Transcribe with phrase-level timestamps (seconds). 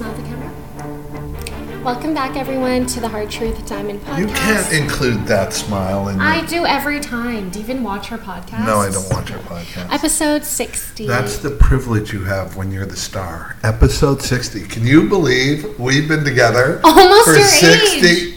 [0.00, 1.82] smile the camera.
[1.84, 4.18] Welcome back, everyone, to the Hard Truth Diamond Podcast.
[4.18, 6.18] You can't include that smile in.
[6.18, 7.50] I your- do every time.
[7.50, 8.64] Do you even watch her podcast?
[8.64, 9.92] No, I don't watch our podcast.
[9.92, 11.06] Episode 60.
[11.06, 13.56] That's the privilege you have when you're the star.
[13.62, 14.68] Episode 60.
[14.68, 18.06] Can you believe we've been together Almost for your 60?
[18.06, 18.34] age.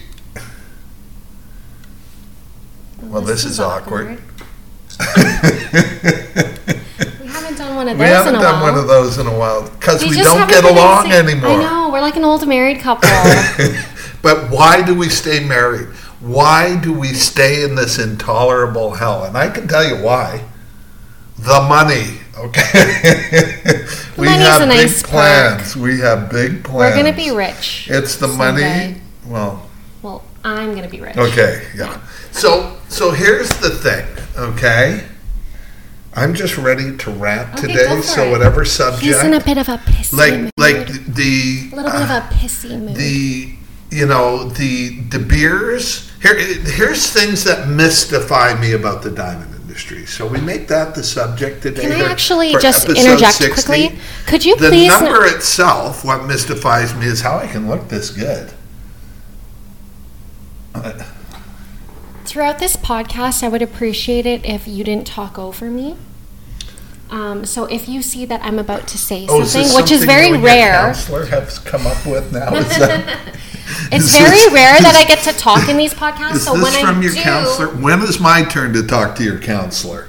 [3.03, 4.21] Well, this is awkward.
[4.99, 5.03] we
[7.97, 10.21] haven't done one of We haven't done one of those in a while because we,
[10.21, 11.51] don't get along anymore.
[11.51, 11.89] I know.
[11.91, 13.09] We're like an old married couple.
[14.23, 15.89] But why do we stay married?
[16.21, 19.25] Why do we stay in this intolerable hell?
[19.25, 20.45] And I can tell you why.
[21.37, 23.83] The money, okay?
[24.17, 25.11] we money's have big nice perk.
[25.11, 25.75] plans.
[25.75, 26.95] We have big plans.
[26.95, 27.89] We're going to be rich.
[27.91, 28.91] It's the someday.
[28.91, 29.01] money.
[29.27, 29.69] Well,
[30.01, 31.17] Well, I'm going to be rich.
[31.17, 31.99] okay, yeah.
[32.31, 34.05] So, so here's the thing,
[34.37, 35.03] okay?
[36.15, 38.01] I'm just ready to rant Okay, today.
[38.01, 40.51] So whatever subject, He's in a bit of a pissy like, mood.
[40.57, 42.95] like the a little bit of a pissy mood.
[42.95, 43.55] the
[43.89, 46.11] you know the De Beers.
[46.21, 50.05] Here, here's things that mystify me about the diamond industry.
[50.05, 51.81] So we make that the subject today.
[51.81, 53.53] Can I actually just interject 60.
[53.71, 53.99] quickly?
[54.27, 54.87] Could you The please?
[54.89, 58.51] number itself, what mystifies me is how I can look this good.
[60.75, 61.03] Uh,
[62.33, 65.97] Throughout this podcast, I would appreciate it if you didn't talk over me.
[67.11, 69.91] Um, so if you see that I'm about to say oh, is something, this which
[69.91, 72.55] is very you and your rare, Counselor has come up with now.
[72.55, 73.37] Is that,
[73.91, 76.37] it's is very this- rare that I get to talk in these podcasts.
[76.37, 77.67] is so this when from I your do, counselor?
[77.67, 80.07] When is my turn to talk to your counselor?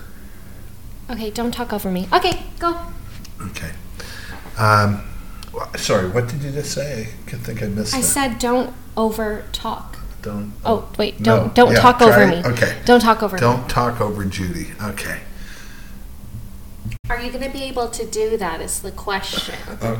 [1.10, 2.08] okay, don't talk over me.
[2.10, 2.86] Okay, go.
[3.48, 3.72] Okay.
[4.56, 5.06] Um,
[5.76, 7.08] sorry, what did you just say?
[7.26, 8.06] I think I missed I that.
[8.06, 9.98] said don't over talk.
[10.24, 10.54] Don't.
[10.64, 12.42] Oh wait, No, don't don't yeah, talk try over it.
[12.42, 12.50] me.
[12.52, 12.78] Okay.
[12.86, 13.36] Don't talk over.
[13.36, 14.68] Don't talk over Judy.
[14.82, 15.20] Okay.
[17.10, 18.62] Are you going to be able to do that?
[18.62, 19.54] Is the question.
[19.82, 19.98] Uh,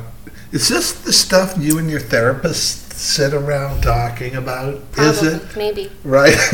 [0.51, 4.81] is this the stuff you and your therapist sit around talking about?
[4.97, 5.57] Is it?
[5.57, 5.93] maybe.
[6.05, 6.33] Right?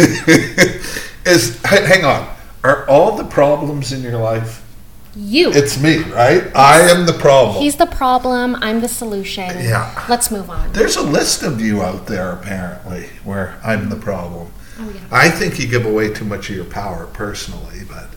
[1.25, 2.34] is hang on.
[2.64, 4.66] Are all the problems in your life?
[5.16, 5.50] You.
[5.53, 6.54] It's me, right?
[6.54, 7.62] I am the problem.
[7.62, 8.56] He's the problem.
[8.56, 9.48] I'm the solution.
[9.59, 10.04] Yeah.
[10.09, 10.72] Let's move on.
[10.72, 14.53] There's a list of you out there apparently where I'm the problem.
[14.78, 15.00] Oh yeah.
[15.10, 18.10] I think you give away too much of your power personally, but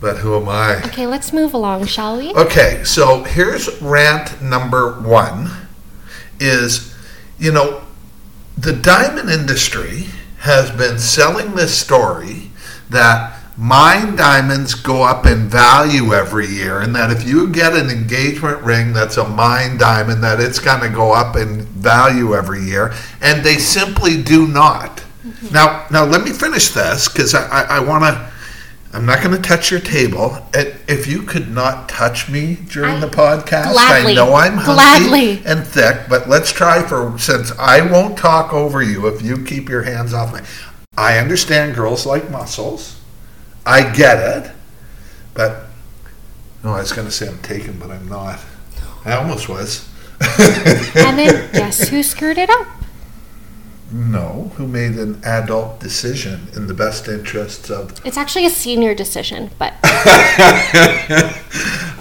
[0.00, 0.82] but who am I?
[0.86, 2.32] Okay, let's move along, shall we?
[2.34, 5.50] Okay, so here's rant number one
[6.40, 6.94] is
[7.38, 7.82] you know
[8.56, 10.06] the diamond industry
[10.38, 12.50] has been selling this story
[12.90, 17.90] that mine diamonds go up in value every year and that if you get an
[17.90, 22.62] engagement ring that's a mine diamond that it's going to go up in value every
[22.62, 24.98] year and they simply do not.
[25.22, 25.54] Mm-hmm.
[25.54, 28.32] Now now let me finish this because i, I, I want to
[28.94, 30.36] i'm not going to touch your table.
[30.54, 34.64] And if you could not touch me during I- the podcast gladly, i know i'm
[34.64, 35.42] gladly.
[35.44, 39.68] and thick but let's try for since i won't talk over you if you keep
[39.68, 40.40] your hands off me
[40.96, 43.01] i understand girls like muscles
[43.64, 44.52] I get it,
[45.34, 45.64] but
[46.64, 48.40] no, I was going to say I'm taken, but I'm not.
[49.04, 49.88] I almost was.
[50.94, 52.66] And then guess who screwed it up?
[53.94, 58.00] no, who made an adult decision in the best interests of?
[58.06, 59.74] It's actually a senior decision, but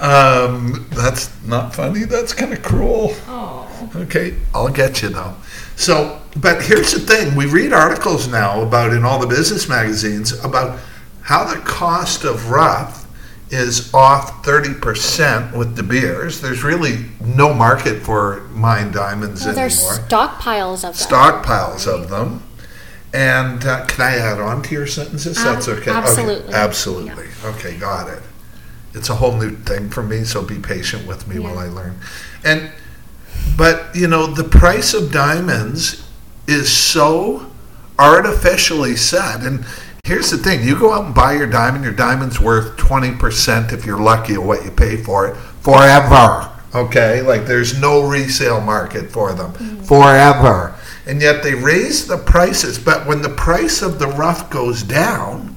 [0.01, 2.05] Um, that's not funny.
[2.05, 3.13] That's kind of cruel.
[3.27, 5.35] oh, Okay, I'll get you though.
[5.75, 10.31] So, but here's the thing: we read articles now about in all the business magazines
[10.43, 10.79] about
[11.21, 13.07] how the cost of rough
[13.49, 16.39] is off 30% with De Beers.
[16.39, 20.07] There's really no market for mine diamonds well, there's anymore.
[20.07, 21.07] stockpiles of them.
[21.07, 22.43] Stockpiles of them.
[23.13, 25.37] And uh, can I add on to your sentences?
[25.37, 25.81] Um, That's okay.
[25.81, 26.53] Okay, absolutely.
[26.53, 27.27] Absolutely.
[27.43, 28.23] Okay, got it.
[28.93, 31.99] It's a whole new thing for me, so be patient with me while I learn.
[32.43, 32.71] And
[33.57, 36.07] but you know, the price of diamonds
[36.47, 37.51] is so
[37.99, 39.41] artificially set.
[39.41, 39.65] And
[40.03, 43.71] here's the thing: you go out and buy your diamond, your diamond's worth twenty percent
[43.71, 46.51] if you're lucky of what you pay for it forever.
[46.73, 49.85] Okay, like there's no resale market for them mm.
[49.85, 50.75] forever.
[51.05, 55.55] And yet they raise the prices, but when the price of the rough goes down,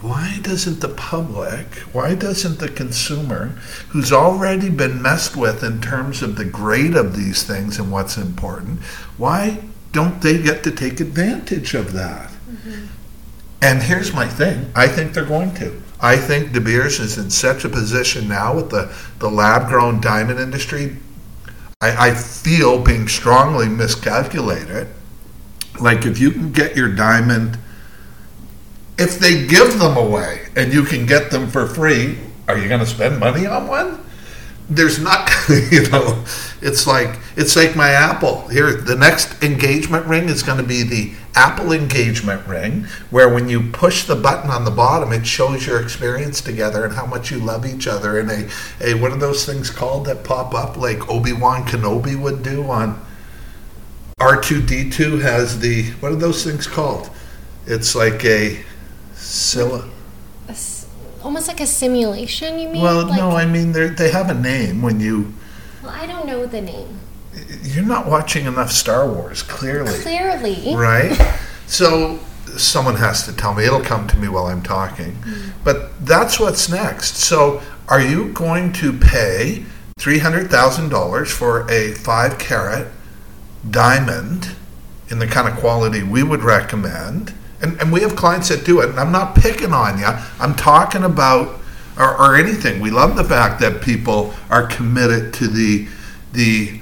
[0.00, 3.48] why doesn't the public, why doesn't the consumer,
[3.90, 8.16] who's already been messed with in terms of the grade of these things and what's
[8.16, 8.80] important,
[9.16, 9.62] why
[9.92, 12.30] don't they get to take advantage of that?
[12.50, 12.86] Mm-hmm.
[13.64, 15.82] And here's my thing I think they're going to.
[16.00, 20.00] I think De Beers is in such a position now with the, the lab grown
[20.00, 20.96] diamond industry.
[21.80, 24.88] I, I feel being strongly miscalculated.
[25.80, 27.58] Like if you can get your diamond
[28.98, 32.80] if they give them away and you can get them for free, are you going
[32.80, 34.03] to spend money on one?
[34.68, 36.24] There's not you know
[36.62, 38.48] it's like it's like my apple.
[38.48, 43.48] Here the next engagement ring is going to be the apple engagement ring where when
[43.48, 47.30] you push the button on the bottom it shows your experience together and how much
[47.30, 48.18] you love each other.
[48.18, 48.48] And a,
[48.80, 53.04] a what are those things called that pop up like obi-wan kenobi would do on
[54.18, 57.10] r2d2 has the what are those things called?
[57.66, 58.64] It's like a
[59.14, 59.90] scylla
[61.24, 62.58] almost like a simulation.
[62.58, 62.82] You mean?
[62.82, 65.32] well like, no i mean they they have a name when you
[65.82, 67.00] Well, I don't know the name.
[67.62, 69.98] You're not watching enough Star Wars, clearly.
[70.00, 70.74] Clearly.
[70.76, 71.18] Right?
[71.66, 72.20] So
[72.58, 73.64] someone has to tell me.
[73.64, 75.12] It'll come to me while I'm talking.
[75.12, 75.50] Hmm.
[75.64, 77.16] But that's what's next.
[77.16, 79.64] So are you going to pay
[79.98, 82.88] $300,000 for a five carat
[83.68, 84.54] diamond
[85.08, 87.34] in the kind of quality we would recommend?
[87.64, 88.90] And, and we have clients that do it.
[88.90, 90.04] And I'm not picking on you.
[90.38, 91.60] I'm talking about
[91.96, 92.80] or, or anything.
[92.80, 95.88] We love the fact that people are committed to the
[96.32, 96.80] the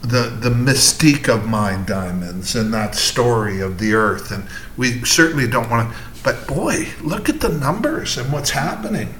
[0.00, 4.44] the the mystique of mine diamonds and that story of the earth and
[4.76, 9.14] we certainly don't want to but boy look at the numbers and what's happening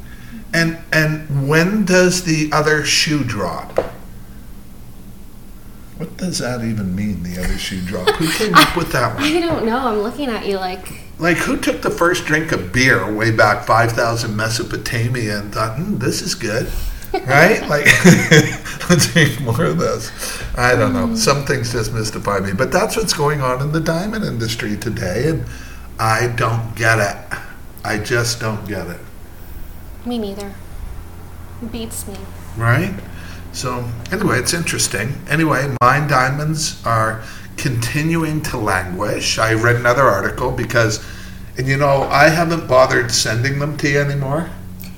[0.52, 3.78] and and when does the other shoe drop
[5.98, 8.08] what does that even mean the other shoe drop?
[8.16, 9.24] Who came up with that one?
[9.24, 9.78] I don't know.
[9.78, 10.88] I'm looking at you like.
[11.18, 15.98] like who took the first drink of beer way back 5000 mesopotamia and thought hmm,
[15.98, 16.68] this is good
[17.12, 17.62] right?
[17.72, 17.86] Like
[18.90, 20.10] let's drink more of this.
[20.56, 21.14] I don't know.
[21.14, 22.52] Some things just mystify me.
[22.52, 25.44] But that's what's going on in the diamond industry today and
[25.98, 27.38] i don't get it.
[27.84, 29.00] I just don't get it.
[30.04, 30.52] Me neither.
[31.70, 32.16] Beats me.
[32.56, 32.94] right
[33.52, 37.22] so anyway it's interesting anyway mine diamonds are
[37.56, 41.04] continuing to languish i read another article because
[41.58, 44.50] and you know i haven't bothered sending them to you anymore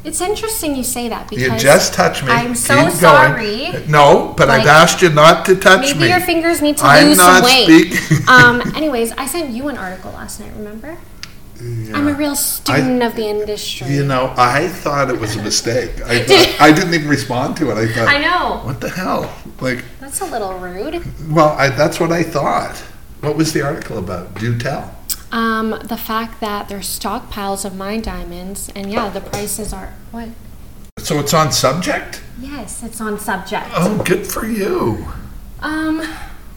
[0.05, 2.29] It's interesting you say that because You just touched me.
[2.31, 3.73] I'm so Keep sorry.
[3.73, 3.91] Going.
[3.91, 6.01] No, but I've asked you not to touch maybe me.
[6.01, 7.89] Maybe your fingers need to I'm lose not some weight.
[8.29, 8.61] um.
[8.81, 10.53] Anyways, I sent you an article last night.
[10.61, 10.99] Remember?
[11.61, 11.97] Yeah.
[11.97, 13.89] I'm a real student of the industry.
[13.89, 16.03] You know, I thought it was a mistake.
[16.05, 17.75] I thought, I didn't even respond to it.
[17.75, 18.61] I thought, I know.
[18.65, 19.35] what the hell?
[19.61, 21.03] Like, That's a little rude.
[21.33, 22.77] well, I, that's what I thought.
[23.21, 24.35] What was the article about?
[24.39, 24.95] Do tell.
[25.33, 30.29] Um, the fact that there's stockpiles of mine diamonds, and yeah, the prices are what?
[30.99, 32.23] So it's on subject.
[32.39, 33.67] Yes, it's on subject.
[33.75, 35.07] Oh, good for you.
[35.61, 36.01] Um,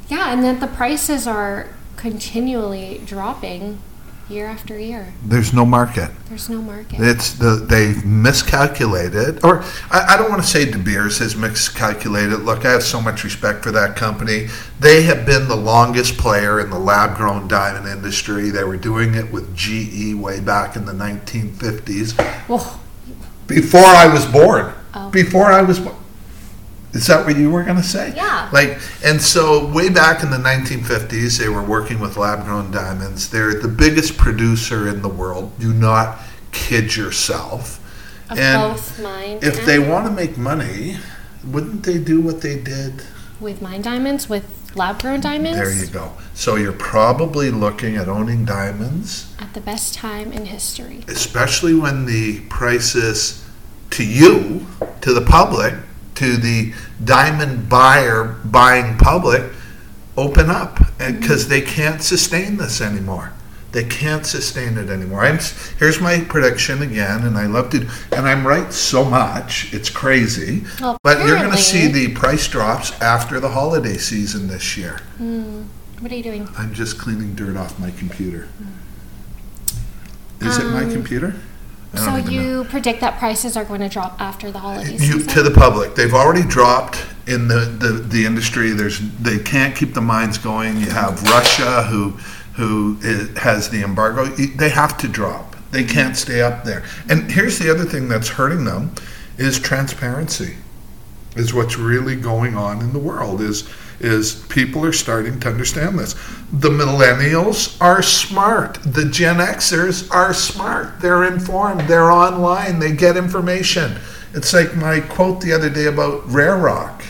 [0.09, 3.79] yeah, and that the prices are continually dropping
[4.29, 5.13] year after year.
[5.23, 6.11] There's no market.
[6.27, 6.99] There's no market.
[6.99, 12.41] It's the they've miscalculated, or I, I don't want to say De Beers has miscalculated.
[12.41, 14.47] Look, I have so much respect for that company.
[14.79, 18.49] They have been the longest player in the lab-grown diamond industry.
[18.49, 22.79] They were doing it with GE way back in the 1950s, Well,
[23.47, 24.73] before I was born.
[24.93, 25.09] Oh.
[25.09, 25.95] Before I was born.
[26.93, 28.13] Is that what you were going to say?
[28.15, 28.49] Yeah.
[28.51, 33.29] Like, and so way back in the 1950s, they were working with lab-grown diamonds.
[33.29, 35.59] They're the biggest producer in the world.
[35.59, 36.19] Do not
[36.51, 37.83] kid yourself.
[38.29, 40.97] of And both mine If they want to make money,
[41.45, 43.03] wouldn't they do what they did?
[43.39, 46.11] with mine diamonds, with lab grown diamonds, There you go.
[46.33, 51.03] So you're probably looking at owning diamonds, at the best time in history.
[51.07, 53.45] especially when the prices
[53.91, 54.65] to you,
[55.01, 55.73] to the public,
[56.17, 56.73] to the
[57.03, 59.51] diamond buyer buying public
[60.17, 63.33] open up because they can't sustain this anymore.
[63.71, 65.23] They can't sustain it anymore.
[65.25, 65.37] I'm,
[65.77, 70.63] here's my prediction again, and I love to, and I'm right so much, it's crazy.
[70.81, 74.99] Well, But you're going to see the price drops after the holiday season this year.
[75.99, 76.47] What are you doing?
[76.57, 78.47] I'm just cleaning dirt off my computer.
[80.41, 81.35] Is it my Um, computer?
[81.95, 82.31] So even know.
[82.31, 85.07] you predict that prices are going to drop after the holidays?
[85.07, 88.71] You, to the public, they've already dropped in the, the, the industry.
[88.71, 90.77] There's they can't keep the mines going.
[90.77, 92.11] You have Russia who
[92.55, 92.95] who
[93.37, 94.25] has the embargo.
[94.25, 95.55] They have to drop.
[95.71, 96.83] They can't stay up there.
[97.09, 98.95] And here's the other thing that's hurting them
[99.37, 100.55] is transparency.
[101.35, 105.97] Is what's really going on in the world is is people are starting to understand
[105.97, 106.13] this.
[106.51, 108.75] The millennials are smart.
[108.83, 110.99] The Gen Xers are smart.
[111.01, 111.81] They're informed.
[111.81, 112.79] They're online.
[112.79, 113.97] They get information.
[114.33, 117.03] It's like my quote the other day about Rare Rock.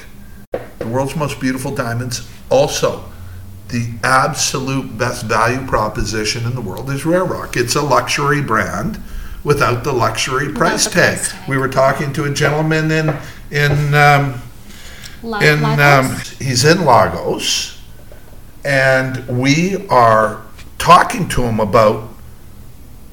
[0.52, 2.30] The world's most beautiful diamonds.
[2.50, 3.04] Also,
[3.70, 7.58] the absolute best value proposition in the world is Rare Rock.
[7.58, 9.02] It's a luxury brand
[9.44, 11.18] without the luxury price the tag.
[11.18, 11.50] price tag.
[11.50, 13.18] We were talking to a gentleman in
[13.52, 14.42] in um,
[15.24, 17.80] La- in um, he's in Lagos,
[18.64, 20.44] and we are
[20.78, 22.10] talking to him about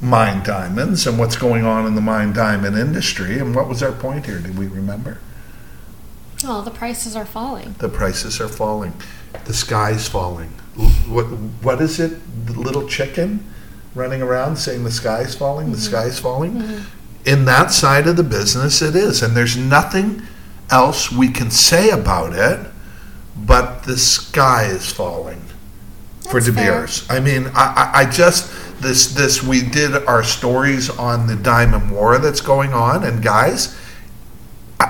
[0.00, 3.38] mine diamonds and what's going on in the mine diamond industry.
[3.38, 4.38] And what was our point here?
[4.38, 5.18] Did we remember?
[6.42, 7.74] Well, the prices are falling.
[7.78, 8.92] The prices are falling.
[9.46, 10.50] The sky's falling.
[11.08, 11.24] What
[11.62, 12.46] what is it?
[12.46, 13.44] The little chicken
[13.94, 15.72] running around saying the sky's falling.
[15.72, 16.84] The sky's falling.
[17.24, 20.22] In that side of the business, it is, and there's nothing
[20.74, 22.70] else we can say about it.
[23.36, 25.42] But the sky is falling
[26.30, 26.86] for That's De fair.
[27.10, 27.64] I mean, I,
[27.94, 32.72] I, I just this this we did our stories on the Diamond War that's going
[32.72, 33.76] on, and guys,
[34.78, 34.86] I,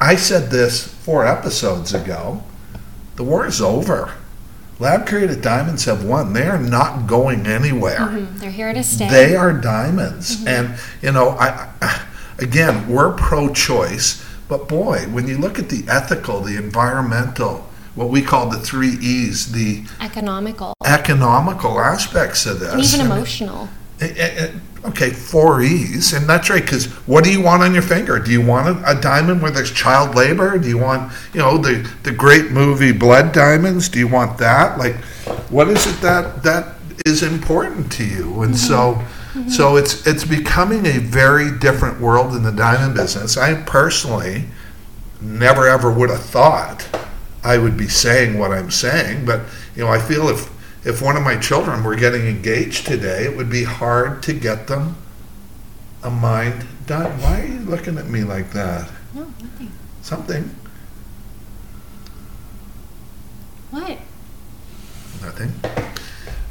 [0.00, 2.42] I, I said this four episodes ago.
[3.16, 4.14] The war is over.
[4.80, 6.32] Lab created diamonds have won.
[6.32, 7.98] They are not going anywhere.
[7.98, 9.08] Mhm, They're here to stay.
[9.08, 12.02] They are diamonds, and you know, I, I
[12.38, 18.22] again, we're pro-choice, but boy, when you look at the ethical, the environmental, what we
[18.22, 23.68] call the three E's, the Economical economical aspects of this, and even I mean, emotional.
[24.00, 24.50] eh, eh,
[24.86, 26.60] Okay, four E's, and that's right.
[26.62, 28.18] Because what do you want on your finger?
[28.18, 30.58] Do you want a, a diamond where there's child labor?
[30.58, 33.88] Do you want, you know, the the great movie Blood Diamonds?
[33.88, 34.76] Do you want that?
[34.76, 34.96] Like,
[35.48, 36.74] what is it that that
[37.06, 38.42] is important to you?
[38.42, 39.02] And so,
[39.48, 43.36] so it's it's becoming a very different world in the diamond business.
[43.36, 44.44] I personally
[45.20, 46.86] never ever would have thought
[47.42, 49.40] I would be saying what I'm saying, but
[49.76, 50.50] you know, I feel if
[50.86, 54.66] if one of my children were getting engaged today, it would be hard to get
[54.66, 54.96] them
[56.02, 57.18] a mind done.
[57.20, 58.90] Why are you looking at me like that?
[59.14, 59.72] No, nothing.
[60.02, 60.54] Something,
[63.70, 63.98] What?
[65.22, 65.52] nothing.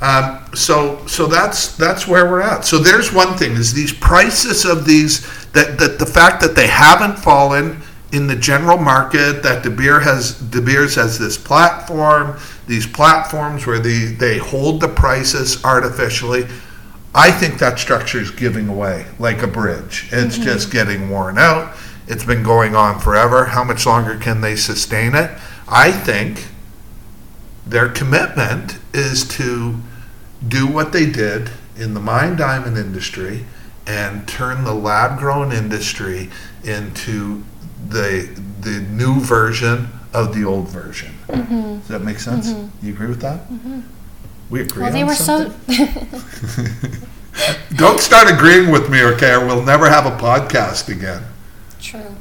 [0.02, 2.66] Um, so, so that's that's where we're at.
[2.66, 6.68] So there's one thing: is these prices of these that that the fact that they
[6.68, 7.82] haven't fallen
[8.12, 13.66] in the general market that De Beer has De Beers has this platform, these platforms
[13.66, 16.46] where they they hold the prices artificially.
[17.16, 20.10] I think that structure is giving away like a bridge.
[20.12, 20.44] It's mm-hmm.
[20.44, 21.76] just getting worn out.
[22.08, 23.46] It's been going on forever.
[23.46, 25.32] How much longer can they sustain it?
[25.68, 26.48] I think
[27.66, 29.80] their commitment is to
[30.48, 33.46] do what they did in the mine diamond industry
[33.86, 36.30] and turn the lab grown industry
[36.64, 37.44] into
[37.90, 38.30] the
[38.62, 41.14] the new version of the old version.
[41.28, 41.80] Mm-hmm.
[41.80, 42.52] Does that make sense?
[42.54, 42.86] Mm-hmm.
[42.86, 43.50] You agree with that?
[43.50, 43.82] Mm-hmm.
[44.50, 44.84] We agree.
[44.84, 45.76] Well, they on were something?
[45.76, 47.08] so
[47.76, 49.34] Don't start agreeing with me, okay?
[49.34, 51.24] Or we'll never have a podcast again.
[51.82, 52.16] true.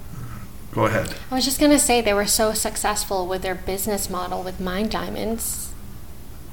[0.73, 1.15] Go ahead.
[1.31, 4.89] I was just gonna say they were so successful with their business model with mine
[4.89, 5.72] diamonds.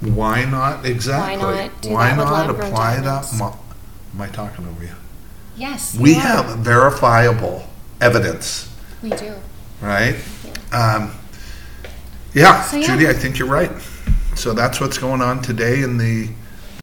[0.01, 1.35] Why not exactly?
[1.41, 3.03] not do Why that with not apply that?
[3.03, 3.37] diamonds?
[3.39, 3.59] Mo-
[4.15, 4.91] Am I talking over you?
[5.57, 6.21] Yes, We you are.
[6.21, 7.67] have verifiable
[7.99, 8.69] evidence,
[9.03, 9.35] We do.
[9.81, 10.15] right?
[10.71, 11.11] Um,
[12.33, 12.87] yeah, So, yeah.
[12.87, 13.71] Judy, I think you're right.
[14.35, 16.29] So that's what's going on today in the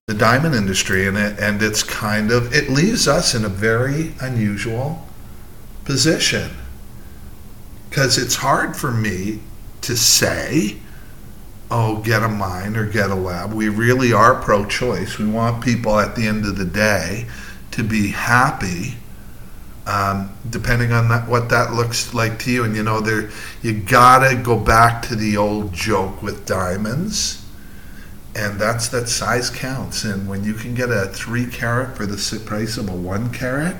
[0.09, 4.15] the diamond industry, and it and it's kind of it leaves us in a very
[4.21, 5.05] unusual
[5.85, 6.51] position
[7.91, 9.41] because it's hard for me
[9.81, 10.77] to say,
[11.71, 15.19] "Oh, get a mine or get a lab." We really are pro-choice.
[15.19, 17.27] We want people at the end of the day
[17.73, 18.97] to be happy
[19.87, 22.65] um, depending on that, what that looks like to you.
[22.65, 23.31] And you know, there
[23.63, 27.45] you gotta go back to the old joke with diamonds,
[28.35, 30.05] and that's that size counts.
[30.05, 33.77] And when you can get a three carat for the price of a one carat,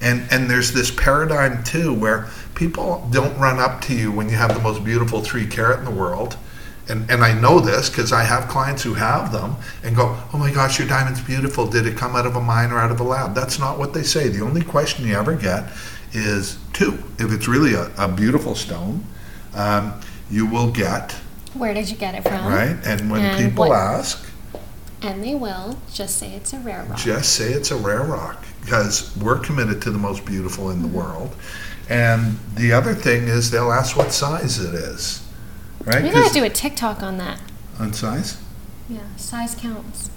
[0.00, 4.36] and and there's this paradigm too where people don't run up to you when you
[4.36, 6.36] have the most beautiful three carat in the world.
[6.90, 9.54] And, and I know this because I have clients who have them
[9.84, 11.66] and go, oh my gosh, your diamond's beautiful.
[11.66, 13.34] Did it come out of a mine or out of a lab?
[13.34, 14.28] That's not what they say.
[14.28, 15.64] The only question you ever get
[16.12, 16.98] is two.
[17.18, 19.04] If it's really a, a beautiful stone,
[19.54, 21.12] um, you will get,
[21.54, 22.44] Where did you get it from?
[22.46, 22.76] right?
[22.84, 24.26] And when And people what- ask,
[25.02, 26.98] And they will just say it's a rare rock.
[26.98, 30.88] just say it's a rare rock because we're committed to the most beautiful in the
[30.88, 31.34] world.
[31.88, 35.19] And the other thing is they'll ask what size it is,
[35.84, 36.02] right?
[36.02, 37.40] we gotta do a TikTok on that.
[37.78, 38.38] on size.
[38.88, 40.10] Yeah, size counts.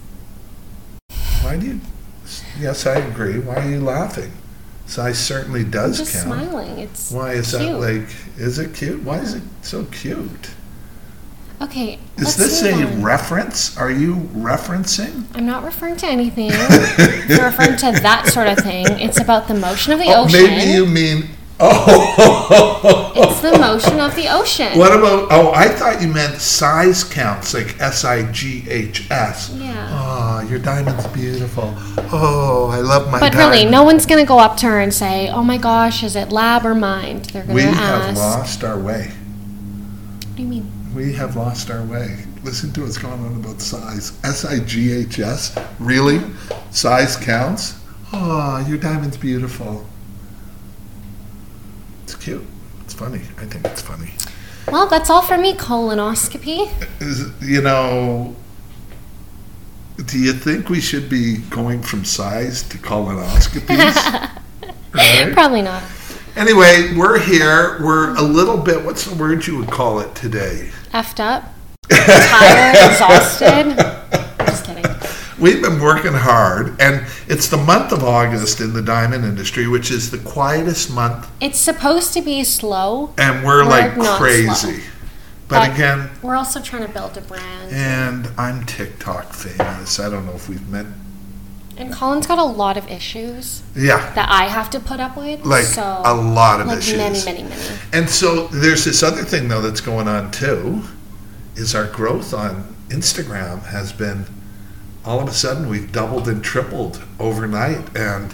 [1.42, 1.82] Why do you?
[2.60, 3.40] Yes, I agree.
[3.40, 4.32] Why are you laughing?
[4.86, 6.26] Size certainly I'm does just count.
[6.26, 6.80] smiling.
[6.80, 7.62] It's Why is cute.
[7.62, 8.10] that like?
[8.38, 9.04] Is it cute?
[9.04, 10.52] Why is it so cute?
[11.62, 13.04] Okay, Is let's this move a on.
[13.04, 13.78] reference?
[13.78, 15.24] Are you referencing?
[15.34, 16.50] I'm not referring to anything.
[17.30, 18.86] You're referring to that sort of thing.
[19.00, 20.42] It's about the motion of the Oh, ocean.
[20.44, 21.30] maybe you mean.
[21.60, 23.12] Oh.
[23.16, 24.78] It's the motion of the ocean.
[24.78, 25.28] What about?
[25.32, 29.52] Oh, I thought you meant size counts, like S I G H S.
[29.56, 29.90] Yeah.
[29.92, 31.74] Oh, your diamond's beautiful.
[32.12, 33.20] Oh, I love my.
[33.20, 33.72] But really, diamond.
[33.72, 36.66] no one's gonna go up to her and say, "Oh my gosh, is it lab
[36.66, 37.78] or mined?" They're gonna We ask.
[37.80, 39.12] have lost our way.
[39.12, 40.72] What do you mean?
[40.96, 42.26] We have lost our way.
[42.44, 44.14] Listen to what's going on about size.
[44.24, 45.56] S I G H S?
[45.80, 46.22] Really?
[46.72, 47.76] Size counts?
[48.12, 49.86] Oh, your diamond's beautiful.
[52.24, 52.46] Cute.
[52.86, 53.20] It's funny.
[53.38, 54.14] I think it's funny.
[54.72, 55.54] Well, that's all for me.
[55.56, 56.72] Colonoscopy.
[57.02, 58.34] Is, you know,
[60.06, 64.30] do you think we should be going from size to colonoscopies?
[64.94, 65.34] Right?
[65.34, 65.82] Probably not.
[66.36, 67.84] Anyway, we're here.
[67.84, 70.70] We're a little bit, what's the word you would call it today?
[70.94, 71.52] Effed up.
[71.90, 73.76] Tired, exhausted.
[75.44, 75.72] I'm just kidding.
[75.72, 79.92] We've been working hard, and it's the month of August in the diamond industry, which
[79.92, 83.14] is the quietest month, It's supposed to be slow.
[83.18, 84.54] and we're We're like crazy.
[84.56, 84.74] slow.
[85.50, 87.72] But, But- again, We're also trying to build a brand.
[87.72, 90.00] and I'm TikTok famous.
[90.00, 90.86] I don't know if we've met.
[91.76, 95.44] And Colin's got a lot of issues Yeah, that I have to put up with.
[95.44, 96.98] like so, a lot of like issues.
[96.98, 97.62] many, many, many.
[97.92, 100.84] And so there's this other thing though that's going on too,
[101.56, 104.26] is our growth on Instagram has been
[105.06, 108.34] all of a sudden we've doubled and tripled overnight and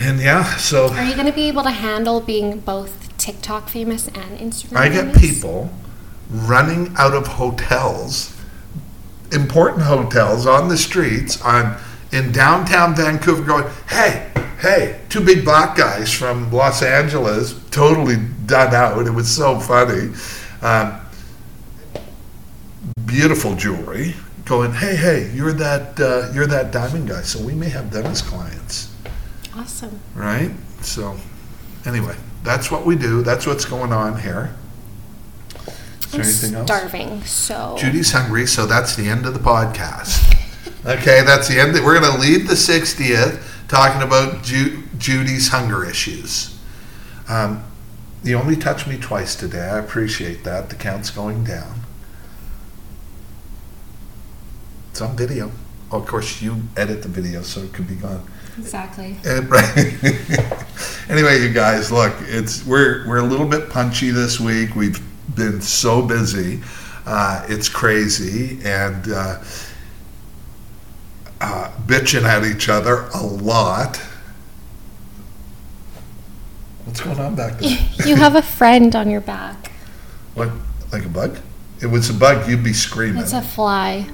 [0.00, 4.08] and yeah, so Are you going to be able to handle being both TikTok famous
[4.08, 5.20] and Instagram I get famous?
[5.20, 5.70] people
[6.30, 8.36] running out of hotels,
[9.32, 11.76] important hotels on the streets on
[12.10, 18.74] in downtown Vancouver going, "Hey, hey, two big black guys from Los Angeles, totally done
[18.74, 19.06] out.
[19.06, 20.12] It was so funny.
[20.60, 21.00] Um,
[23.06, 24.14] beautiful jewelry.
[24.44, 27.22] Going, hey, hey, you're that uh, you're that diamond guy.
[27.22, 28.94] So we may have them as clients,
[29.56, 29.98] Awesome.
[30.14, 30.50] right?
[30.82, 31.16] So,
[31.86, 33.22] anyway, that's what we do.
[33.22, 34.54] That's what's going on here.
[35.66, 36.66] Is there I'm anything else?
[36.66, 37.74] starving, so.
[37.78, 40.30] Judy's hungry, so that's the end of the podcast.
[40.84, 41.72] Okay, that's the end.
[41.82, 46.58] We're going to leave the 60th talking about Ju- Judy's hunger issues.
[47.30, 47.64] Um,
[48.22, 49.66] you only touched me twice today.
[49.66, 50.68] I appreciate that.
[50.68, 51.80] The count's going down.
[54.94, 55.50] It's on video.
[55.90, 58.24] Of course, you edit the video, so it could be gone.
[58.56, 59.16] Exactly.
[59.24, 59.76] And- right.
[61.08, 64.76] anyway, you guys, look, it's we're we're a little bit punchy this week.
[64.76, 65.02] We've
[65.34, 66.60] been so busy,
[67.06, 69.42] uh, it's crazy, and uh,
[71.40, 73.96] uh, bitching at each other a lot.
[76.84, 77.88] What's going on back there?
[78.06, 79.72] you have a friend on your back.
[80.34, 80.50] what,
[80.92, 81.40] like a bug?
[81.82, 82.48] It was a bug.
[82.48, 83.20] You'd be screaming.
[83.20, 84.08] It's a fly.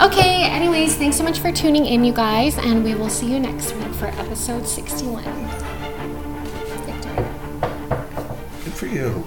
[0.00, 3.40] Okay, anyways, thanks so much for tuning in, you guys, and we will see you
[3.40, 5.24] next week for episode 61.
[6.86, 7.26] Victory.
[8.62, 9.26] Good for you.